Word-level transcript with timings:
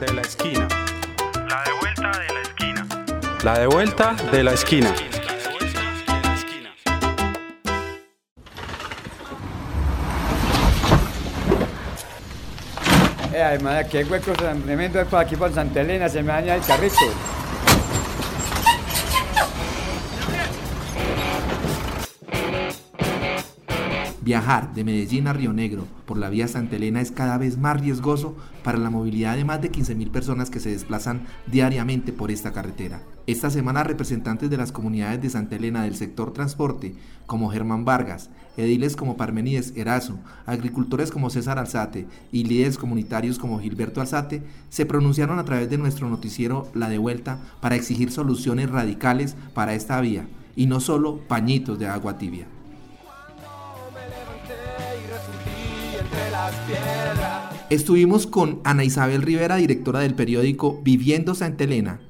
de 0.00 0.14
la 0.14 0.22
esquina. 0.22 0.66
La 1.46 1.62
de 1.62 1.72
vuelta 1.78 2.10
de 2.18 2.32
la 2.32 2.40
esquina. 2.40 2.86
La 3.44 3.58
de 3.58 3.66
vuelta 3.66 4.16
de 4.32 4.42
la 4.42 4.52
esquina. 4.52 4.94
Eh, 13.32 13.58
madre, 13.62 13.86
qué 13.90 14.04
huecos 14.04 14.36
tan 14.38 14.62
tremendo 14.62 15.04
por 15.04 15.20
aquí 15.20 15.36
por 15.36 15.52
Santa 15.52 15.82
Elena, 15.82 16.08
se 16.08 16.22
me 16.22 16.32
daña 16.32 16.54
el 16.54 16.62
carrito. 16.62 16.96
Viajar 24.22 24.74
de 24.74 24.84
Medellín 24.84 25.28
a 25.28 25.32
Río 25.32 25.54
Negro 25.54 25.86
por 26.04 26.18
la 26.18 26.28
vía 26.28 26.46
Santa 26.46 26.76
Elena 26.76 27.00
es 27.00 27.10
cada 27.10 27.38
vez 27.38 27.56
más 27.56 27.80
riesgoso 27.80 28.36
para 28.62 28.76
la 28.76 28.90
movilidad 28.90 29.34
de 29.34 29.46
más 29.46 29.62
de 29.62 29.72
15.000 29.72 30.10
personas 30.10 30.50
que 30.50 30.60
se 30.60 30.68
desplazan 30.68 31.22
diariamente 31.46 32.12
por 32.12 32.30
esta 32.30 32.52
carretera. 32.52 33.00
Esta 33.26 33.48
semana 33.48 33.82
representantes 33.82 34.50
de 34.50 34.58
las 34.58 34.72
comunidades 34.72 35.22
de 35.22 35.30
Santa 35.30 35.56
Elena 35.56 35.84
del 35.84 35.96
sector 35.96 36.34
transporte, 36.34 36.94
como 37.24 37.48
Germán 37.48 37.86
Vargas, 37.86 38.28
ediles 38.58 38.94
como 38.94 39.16
Parmenides 39.16 39.72
Erazo, 39.74 40.18
agricultores 40.44 41.10
como 41.10 41.30
César 41.30 41.58
Alzate 41.58 42.06
y 42.30 42.44
líderes 42.44 42.76
comunitarios 42.76 43.38
como 43.38 43.58
Gilberto 43.58 44.02
Alzate, 44.02 44.42
se 44.68 44.84
pronunciaron 44.84 45.38
a 45.38 45.46
través 45.46 45.70
de 45.70 45.78
nuestro 45.78 46.10
noticiero 46.10 46.70
La 46.74 46.90
Devuelta 46.90 47.38
para 47.62 47.76
exigir 47.76 48.10
soluciones 48.12 48.68
radicales 48.68 49.34
para 49.54 49.72
esta 49.72 49.98
vía 50.02 50.28
y 50.56 50.66
no 50.66 50.80
solo 50.80 51.26
pañitos 51.26 51.78
de 51.78 51.86
agua 51.86 52.18
tibia. 52.18 52.46
Estuvimos 57.70 58.26
con 58.26 58.58
Ana 58.64 58.82
Isabel 58.82 59.22
Rivera, 59.22 59.54
directora 59.54 60.00
del 60.00 60.16
periódico 60.16 60.80
Viviendo 60.82 61.36
Santa 61.36 61.62
Elena, 61.62 62.00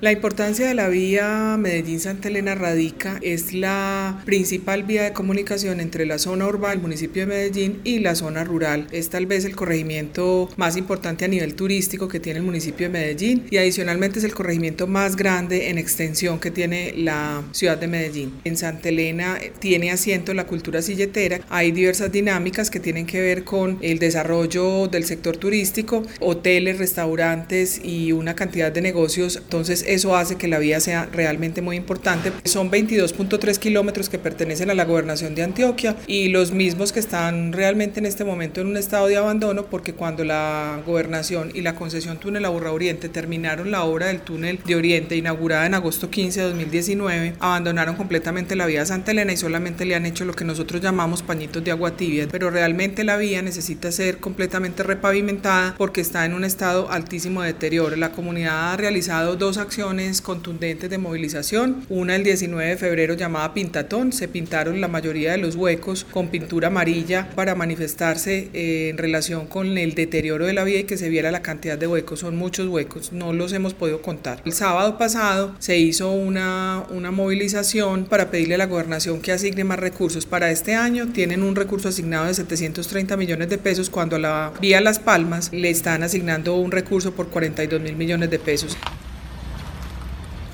la 0.00 0.12
importancia 0.12 0.66
de 0.66 0.72
la 0.72 0.88
vía 0.88 1.56
Medellín-Santa 1.58 2.28
Elena 2.28 2.54
radica, 2.54 3.18
es 3.20 3.52
la 3.52 4.22
principal 4.24 4.84
vía 4.84 5.02
de 5.02 5.12
comunicación 5.12 5.78
entre 5.78 6.06
la 6.06 6.18
zona 6.18 6.46
urbana 6.46 6.70
del 6.70 6.80
municipio 6.80 7.22
de 7.22 7.26
Medellín 7.26 7.80
y 7.84 7.98
la 7.98 8.14
zona 8.14 8.42
rural. 8.44 8.86
Es 8.92 9.10
tal 9.10 9.26
vez 9.26 9.44
el 9.44 9.54
corregimiento 9.54 10.48
más 10.56 10.78
importante 10.78 11.26
a 11.26 11.28
nivel 11.28 11.54
turístico 11.54 12.08
que 12.08 12.18
tiene 12.18 12.38
el 12.38 12.46
municipio 12.46 12.86
de 12.86 12.92
Medellín 12.94 13.44
y 13.50 13.58
adicionalmente 13.58 14.20
es 14.20 14.24
el 14.24 14.34
corregimiento 14.34 14.86
más 14.86 15.16
grande 15.16 15.68
en 15.68 15.76
extensión 15.76 16.40
que 16.40 16.50
tiene 16.50 16.94
la 16.96 17.42
ciudad 17.52 17.76
de 17.76 17.86
Medellín. 17.86 18.32
En 18.44 18.56
Santa 18.56 18.88
Elena 18.88 19.38
tiene 19.58 19.90
asiento 19.90 20.32
la 20.32 20.46
cultura 20.46 20.80
silletera, 20.80 21.40
hay 21.50 21.72
diversas 21.72 22.10
dinámicas 22.10 22.70
que 22.70 22.80
tienen 22.80 23.04
que 23.04 23.20
ver 23.20 23.44
con 23.44 23.76
el 23.82 23.98
desarrollo 23.98 24.88
del 24.88 25.04
sector 25.04 25.36
turístico, 25.36 26.04
hoteles, 26.20 26.78
restaurantes 26.78 27.82
y 27.84 28.12
una 28.12 28.34
cantidad 28.34 28.72
de 28.72 28.80
negocios. 28.80 29.36
Entonces, 29.36 29.89
eso 29.90 30.14
hace 30.14 30.36
que 30.36 30.46
la 30.46 30.60
vía 30.60 30.78
sea 30.78 31.08
realmente 31.12 31.62
muy 31.62 31.76
importante. 31.76 32.32
Son 32.44 32.70
22.3 32.70 33.58
kilómetros 33.58 34.08
que 34.08 34.20
pertenecen 34.20 34.70
a 34.70 34.74
la 34.74 34.84
gobernación 34.84 35.34
de 35.34 35.42
Antioquia 35.42 35.96
y 36.06 36.28
los 36.28 36.52
mismos 36.52 36.92
que 36.92 37.00
están 37.00 37.52
realmente 37.52 37.98
en 37.98 38.06
este 38.06 38.24
momento 38.24 38.60
en 38.60 38.68
un 38.68 38.76
estado 38.76 39.08
de 39.08 39.16
abandono 39.16 39.66
porque 39.66 39.94
cuando 39.94 40.22
la 40.24 40.80
gobernación 40.86 41.50
y 41.54 41.62
la 41.62 41.74
concesión 41.74 42.18
túnel 42.18 42.44
Aburra 42.44 42.72
Oriente 42.72 43.08
terminaron 43.08 43.72
la 43.72 43.82
obra 43.82 44.06
del 44.06 44.20
túnel 44.20 44.60
de 44.64 44.76
Oriente 44.76 45.16
inaugurada 45.16 45.66
en 45.66 45.74
agosto 45.74 46.08
15 46.08 46.40
de 46.40 46.46
2019, 46.46 47.34
abandonaron 47.40 47.96
completamente 47.96 48.54
la 48.54 48.66
vía 48.66 48.86
Santa 48.86 49.10
Elena 49.10 49.32
y 49.32 49.36
solamente 49.36 49.84
le 49.84 49.96
han 49.96 50.06
hecho 50.06 50.24
lo 50.24 50.34
que 50.34 50.44
nosotros 50.44 50.80
llamamos 50.80 51.24
pañitos 51.24 51.64
de 51.64 51.72
agua 51.72 51.96
tibia, 51.96 52.28
pero 52.30 52.50
realmente 52.50 53.02
la 53.02 53.16
vía 53.16 53.42
necesita 53.42 53.90
ser 53.90 54.18
completamente 54.18 54.84
repavimentada 54.84 55.74
porque 55.76 56.00
está 56.00 56.24
en 56.24 56.34
un 56.34 56.44
estado 56.44 56.92
altísimo 56.92 57.42
de 57.42 57.48
deterioro. 57.48 57.96
La 57.96 58.12
comunidad 58.12 58.72
ha 58.72 58.76
realizado 58.76 59.34
dos 59.34 59.58
acciones 59.58 59.79
contundentes 60.22 60.90
de 60.90 60.98
movilización. 60.98 61.86
Una 61.88 62.16
el 62.16 62.22
19 62.22 62.70
de 62.70 62.76
febrero 62.76 63.14
llamada 63.14 63.54
Pintatón. 63.54 64.12
Se 64.12 64.28
pintaron 64.28 64.80
la 64.80 64.88
mayoría 64.88 65.32
de 65.32 65.38
los 65.38 65.56
huecos 65.56 66.04
con 66.10 66.28
pintura 66.28 66.68
amarilla 66.68 67.30
para 67.34 67.54
manifestarse 67.54 68.50
eh, 68.52 68.90
en 68.90 68.98
relación 68.98 69.46
con 69.46 69.78
el 69.78 69.94
deterioro 69.94 70.44
de 70.44 70.52
la 70.52 70.64
vía 70.64 70.80
y 70.80 70.84
que 70.84 70.98
se 70.98 71.08
viera 71.08 71.30
la 71.30 71.40
cantidad 71.40 71.78
de 71.78 71.86
huecos. 71.86 72.20
Son 72.20 72.36
muchos 72.36 72.68
huecos, 72.68 73.12
no 73.12 73.32
los 73.32 73.54
hemos 73.54 73.72
podido 73.72 74.02
contar. 74.02 74.42
El 74.44 74.52
sábado 74.52 74.98
pasado 74.98 75.54
se 75.58 75.78
hizo 75.78 76.12
una, 76.12 76.84
una 76.90 77.10
movilización 77.10 78.04
para 78.04 78.30
pedirle 78.30 78.56
a 78.56 78.58
la 78.58 78.66
gobernación 78.66 79.22
que 79.22 79.32
asigne 79.32 79.64
más 79.64 79.78
recursos. 79.78 80.26
Para 80.26 80.50
este 80.50 80.74
año 80.74 81.08
tienen 81.08 81.42
un 81.42 81.56
recurso 81.56 81.88
asignado 81.88 82.26
de 82.26 82.34
730 82.34 83.16
millones 83.16 83.48
de 83.48 83.56
pesos 83.56 83.88
cuando 83.88 84.16
a 84.16 84.18
la 84.18 84.52
vía 84.60 84.82
Las 84.82 84.98
Palmas 84.98 85.50
le 85.52 85.70
están 85.70 86.02
asignando 86.02 86.56
un 86.56 86.70
recurso 86.70 87.12
por 87.12 87.28
42 87.28 87.80
mil 87.80 87.96
millones 87.96 88.30
de 88.30 88.38
pesos. 88.38 88.76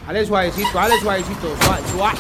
Dale 0.07 0.25
suavecito, 0.25 0.69
dale 0.73 1.01
suavecito, 1.01 1.49
suave. 1.93 2.19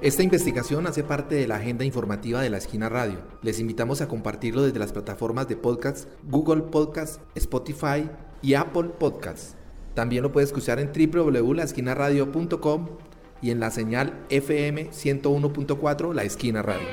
Esta 0.00 0.22
investigación 0.24 0.86
hace 0.88 1.04
parte 1.04 1.36
de 1.36 1.46
la 1.46 1.56
agenda 1.56 1.84
informativa 1.84 2.40
de 2.40 2.50
la 2.50 2.56
Esquina 2.56 2.88
Radio. 2.88 3.18
Les 3.42 3.60
invitamos 3.60 4.00
a 4.00 4.08
compartirlo 4.08 4.62
desde 4.62 4.80
las 4.80 4.92
plataformas 4.92 5.46
de 5.46 5.56
podcast 5.56 6.08
Google 6.24 6.62
Podcast, 6.62 7.20
Spotify 7.36 8.10
y 8.42 8.54
Apple 8.54 8.88
Podcasts. 8.98 9.54
También 9.94 10.24
lo 10.24 10.32
puedes 10.32 10.48
escuchar 10.48 10.80
en 10.80 10.90
www.laesquinaradio.com 10.90 12.88
y 13.42 13.50
en 13.52 13.60
la 13.60 13.70
señal 13.70 14.26
FM 14.30 14.90
101.4 14.90 16.14
La 16.14 16.24
Esquina 16.24 16.62
Radio. 16.62 16.88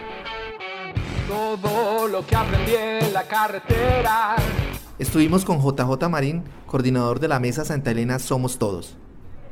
Todo 1.27 2.07
lo 2.07 2.25
que 2.25 2.35
aprendí 2.35 2.73
en 2.73 3.13
la 3.13 3.23
carretera 3.23 4.35
Estuvimos 4.99 5.45
con 5.45 5.59
JJ 5.59 6.09
Marín, 6.09 6.43
coordinador 6.65 7.19
de 7.19 7.27
la 7.27 7.39
Mesa 7.39 7.63
Santa 7.65 7.91
Elena 7.91 8.17
Somos 8.17 8.57
Todos. 8.57 8.97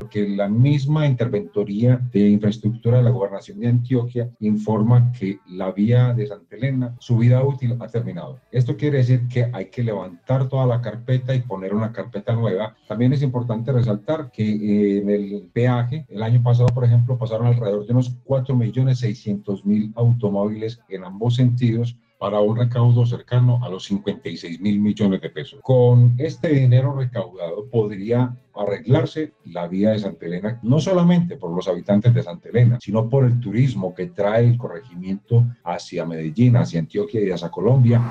Porque 0.06 0.28
la 0.28 0.48
misma 0.48 1.08
interventoría 1.08 2.00
de 2.14 2.30
infraestructura 2.30 2.98
de 2.98 3.06
la 3.06 3.10
gobernación 3.10 3.60
de 3.60 3.70
Antioquia 3.70 4.30
informa 4.40 5.12
que 5.12 5.40
la 5.48 5.72
vía 5.72 6.14
de 6.14 6.28
Santa 6.28 6.56
Elena, 6.56 6.96
su 7.00 7.18
vida 7.18 7.44
útil 7.44 7.76
ha 7.80 7.88
terminado. 7.88 8.40
Esto 8.52 8.78
quiere 8.78 9.00
decir 9.00 9.28
que 9.28 9.50
hay 9.52 9.72
que 9.72 9.82
levantar 9.82 10.48
toda 10.48 10.68
la 10.68 10.80
carpeta 10.80 11.34
y 11.34 11.42
poner 11.42 11.74
una 11.74 11.92
carpeta 11.92 12.36
nueva. 12.36 12.76
También 12.88 13.14
es 13.14 13.24
importante 13.24 13.72
resaltar 13.72 14.30
que 14.30 14.44
eh, 14.44 15.00
en 15.00 15.10
el 15.10 15.50
peaje, 15.52 16.06
el 16.08 16.22
año 16.22 16.44
pasado, 16.44 16.68
por 16.68 16.86
ejemplo, 16.86 17.18
pasaron 17.18 17.48
alrededor 17.48 17.88
de 17.88 17.94
unos 17.94 18.16
4.600.000 18.26 19.92
automóviles 19.96 20.82
en 20.88 21.04
ambos 21.04 21.34
sentidos 21.34 21.98
para 22.20 22.40
un 22.42 22.58
recaudo 22.58 23.08
cercano 23.08 23.60
a 23.64 23.70
los 23.70 23.86
56 23.86 24.62
mil 24.62 24.80
millones 24.80 25.20
de 25.22 25.32
pesos. 25.32 25.60
Con 25.64 26.14
este 26.20 26.50
dinero 26.50 26.96
recaudado 26.96 27.66
podría 27.72 28.36
arreglarse 28.66 29.34
la 29.46 29.68
vía 29.68 29.92
de 29.92 30.00
Santa 30.00 30.26
Elena, 30.26 30.60
no 30.64 30.80
solamente 30.80 31.38
por 31.38 31.52
los 31.52 31.68
habitantes 31.68 32.14
de 32.14 32.24
Santa 32.24 32.50
Elena, 32.50 32.78
sino 32.82 33.10
por 33.10 33.26
el 33.26 33.40
turismo 33.40 33.94
que 33.94 34.08
trae 34.08 34.46
el 34.46 34.58
corregimiento 34.58 35.46
hacia 35.64 36.06
Medellín, 36.06 36.58
hacia 36.58 36.80
Antioquia 36.80 37.22
y 37.22 37.32
hacia 37.32 37.50
Colombia 37.50 38.02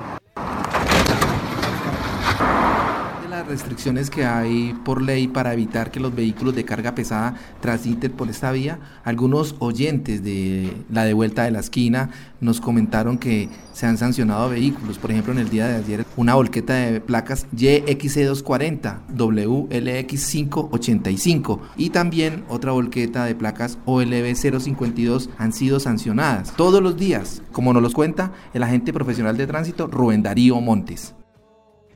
restricciones 3.43 4.09
que 4.09 4.25
hay 4.25 4.73
por 4.85 5.01
ley 5.01 5.27
para 5.27 5.51
evitar 5.53 5.91
que 5.91 5.99
los 5.99 6.15
vehículos 6.15 6.55
de 6.55 6.65
carga 6.65 6.95
pesada 6.95 7.35
transiten 7.61 8.11
por 8.11 8.29
esta 8.29 8.51
vía, 8.51 8.79
algunos 9.03 9.55
oyentes 9.59 10.23
de 10.23 10.73
la 10.89 11.05
devuelta 11.05 11.43
de 11.43 11.51
la 11.51 11.59
esquina 11.59 12.09
nos 12.41 12.59
comentaron 12.61 13.17
que 13.17 13.49
se 13.73 13.85
han 13.85 13.97
sancionado 13.97 14.49
vehículos. 14.49 14.97
Por 14.97 15.11
ejemplo, 15.11 15.33
en 15.33 15.39
el 15.39 15.49
día 15.49 15.67
de 15.67 15.75
ayer, 15.75 16.05
una 16.15 16.35
volqueta 16.35 16.73
de 16.73 17.01
placas 17.01 17.45
YXC240, 17.55 19.07
WLX585 19.15 21.59
y 21.77 21.89
también 21.89 22.45
otra 22.49 22.71
volqueta 22.71 23.25
de 23.25 23.35
placas 23.35 23.77
OLB052 23.85 25.29
han 25.37 25.51
sido 25.53 25.79
sancionadas 25.79 26.53
todos 26.55 26.81
los 26.81 26.97
días, 26.97 27.43
como 27.51 27.73
nos 27.73 27.83
los 27.83 27.93
cuenta 27.93 28.31
el 28.53 28.63
agente 28.63 28.93
profesional 28.93 29.35
de 29.37 29.47
tránsito 29.47 29.87
Rubén 29.87 30.23
Darío 30.23 30.61
Montes. 30.61 31.15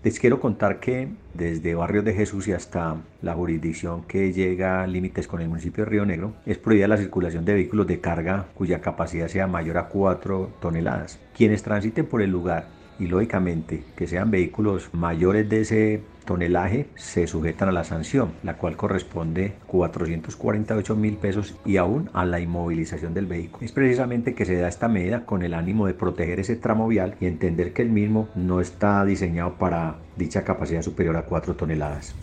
Les 0.01 0.17
quiero 0.17 0.39
contar 0.39 0.79
que 0.79 1.09
desde 1.33 1.75
Barrios 1.75 2.05
de 2.05 2.13
Jesús 2.13 2.47
y 2.47 2.53
hasta 2.53 2.95
la 3.21 3.33
jurisdicción 3.33 4.03
que 4.03 4.31
llega 4.31 4.81
a 4.81 4.87
límites 4.87 5.27
con 5.27 5.41
el 5.41 5.49
municipio 5.49 5.83
de 5.83 5.89
Río 5.89 6.05
Negro, 6.05 6.35
es 6.45 6.57
prohibida 6.57 6.87
la 6.87 6.95
circulación 6.95 7.43
de 7.43 7.55
vehículos 7.55 7.85
de 7.85 7.99
carga 7.99 8.45
cuya 8.53 8.79
capacidad 8.79 9.27
sea 9.27 9.47
mayor 9.47 9.77
a 9.77 9.89
4 9.89 10.51
toneladas. 10.61 11.19
Quienes 11.35 11.63
transiten 11.63 12.05
por 12.05 12.21
el 12.21 12.31
lugar 12.31 12.67
y 12.97 13.07
lógicamente 13.07 13.83
que 13.97 14.07
sean 14.07 14.31
vehículos 14.31 14.89
mayores 14.93 15.49
de 15.49 15.61
ese 15.61 16.01
tonelaje 16.29 16.85
se 16.93 17.25
sujetan 17.25 17.69
a 17.69 17.71
la 17.71 17.83
sanción, 17.83 18.33
la 18.43 18.55
cual 18.55 18.77
corresponde 18.77 19.55
448 19.65 20.95
mil 20.95 21.17
pesos 21.17 21.55
y 21.65 21.77
aún 21.77 22.11
a 22.13 22.23
la 22.23 22.39
inmovilización 22.39 23.15
del 23.15 23.25
vehículo. 23.25 23.65
Es 23.65 23.71
precisamente 23.71 24.35
que 24.35 24.45
se 24.45 24.55
da 24.55 24.67
esta 24.67 24.87
medida 24.87 25.25
con 25.25 25.41
el 25.41 25.55
ánimo 25.55 25.87
de 25.87 25.95
proteger 25.95 26.39
ese 26.39 26.55
tramo 26.55 26.87
vial 26.87 27.15
y 27.19 27.25
entender 27.25 27.73
que 27.73 27.81
el 27.81 27.89
mismo 27.89 28.29
no 28.35 28.61
está 28.61 29.03
diseñado 29.05 29.55
para 29.55 29.95
dicha 30.17 30.43
capacidad 30.43 30.83
superior 30.83 31.17
a 31.17 31.23
4 31.23 31.55
toneladas. 31.55 32.13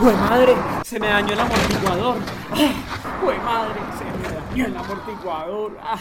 ¡Jue 0.00 0.12
madre! 0.14 0.54
Se 0.82 0.98
me 0.98 1.06
dañó 1.06 1.34
el 1.34 1.40
amortiguador. 1.40 2.16
¡Jue 3.20 3.38
madre! 3.38 3.80
Se 3.96 4.04
me 4.28 4.34
dañó 4.34 4.66
el 4.66 4.76
amortiguador. 4.76 5.78
¡Ah! 5.84 6.00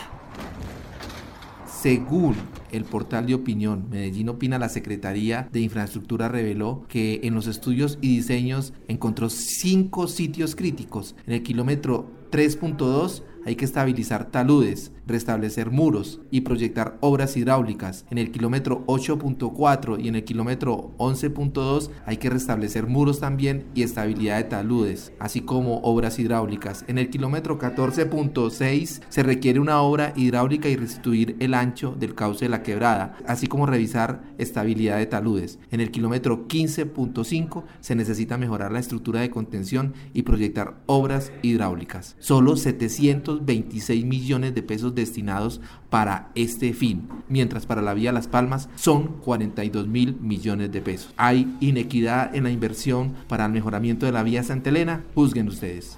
Según 1.67 2.35
el 2.71 2.83
portal 2.83 3.25
de 3.25 3.35
opinión 3.35 3.87
Medellín 3.89 4.29
Opina, 4.29 4.59
la 4.59 4.69
Secretaría 4.69 5.49
de 5.51 5.61
Infraestructura 5.61 6.27
reveló 6.27 6.85
que 6.87 7.21
en 7.23 7.33
los 7.33 7.47
estudios 7.47 7.97
y 8.01 8.15
diseños 8.15 8.73
encontró 8.87 9.29
cinco 9.29 10.07
sitios 10.07 10.55
críticos. 10.55 11.15
En 11.25 11.33
el 11.33 11.43
kilómetro 11.43 12.09
3.2 12.31 13.23
hay 13.45 13.55
que 13.55 13.65
estabilizar 13.65 14.29
taludes, 14.29 14.91
restablecer 15.07 15.71
muros 15.71 16.19
y 16.31 16.41
proyectar 16.41 16.97
obras 17.01 17.37
hidráulicas. 17.37 18.05
En 18.11 18.17
el 18.17 18.31
kilómetro 18.31 18.85
8.4 18.87 20.03
y 20.03 20.07
en 20.07 20.15
el 20.15 20.23
kilómetro 20.23 20.93
11.2 20.97 21.89
hay 22.05 22.17
que 22.17 22.29
restablecer 22.29 22.87
muros 22.87 23.19
también 23.19 23.65
y 23.73 23.83
estabilidad 23.83 24.37
de 24.37 24.43
taludes, 24.43 25.13
así 25.19 25.41
como 25.41 25.79
obras 25.79 26.19
hidráulicas. 26.19 26.85
En 26.87 26.97
el 26.97 27.09
kilómetro 27.09 27.57
14.6 27.57 29.01
se 29.09 29.23
requiere 29.23 29.59
una 29.59 29.81
obra 29.81 30.13
hidráulica 30.15 30.69
y 30.69 30.75
restituir 30.75 31.35
el 31.39 31.53
ancho 31.53 31.95
del 31.97 32.15
cauce 32.15 32.45
de 32.45 32.49
la 32.49 32.63
quebrada, 32.63 33.17
así 33.25 33.47
como 33.47 33.65
revisar 33.65 34.23
estabilidad 34.37 34.97
de 34.97 35.05
taludes. 35.05 35.59
En 35.71 35.81
el 35.81 35.91
kilómetro 35.91 36.47
15.5 36.47 37.63
se 37.79 37.95
necesita 37.95 38.37
mejorar 38.37 38.71
la 38.71 38.79
estructura 38.79 39.21
de 39.21 39.29
contención 39.29 39.93
y 40.13 40.23
proyectar 40.23 40.81
obras 40.85 41.31
hidráulicas. 41.41 42.15
Solo 42.19 42.55
700 42.55 43.37
26 43.45 44.05
millones 44.05 44.55
de 44.55 44.63
pesos 44.63 44.93
destinados 45.01 45.61
para 45.89 46.29
este 46.35 46.73
fin, 46.73 47.07
mientras 47.29 47.65
para 47.65 47.81
la 47.81 47.93
vía 47.93 48.11
Las 48.11 48.27
Palmas 48.27 48.69
son 48.75 49.19
42 49.23 49.87
mil 49.87 50.17
millones 50.19 50.71
de 50.71 50.81
pesos. 50.81 51.13
¿Hay 51.17 51.55
inequidad 51.61 52.35
en 52.35 52.43
la 52.43 52.51
inversión 52.51 53.13
para 53.27 53.45
el 53.45 53.51
mejoramiento 53.51 54.05
de 54.05 54.11
la 54.11 54.23
vía 54.23 54.43
Santa 54.43 54.69
Elena? 54.69 55.03
Juzguen 55.15 55.47
ustedes. 55.47 55.97